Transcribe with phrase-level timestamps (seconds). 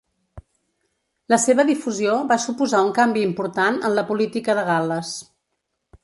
[1.33, 5.13] La seva difusió va suposar un canvi important en la política de Gal·les.